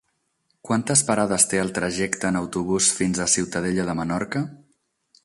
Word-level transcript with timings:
Quantes 0.69 1.03
parades 1.09 1.45
té 1.51 1.59
el 1.63 1.69
trajecte 1.75 2.31
en 2.31 2.39
autobús 2.39 2.87
fins 3.01 3.21
a 3.21 3.29
Ciutadella 3.35 3.87
de 3.91 3.97
Menorca? 4.01 4.43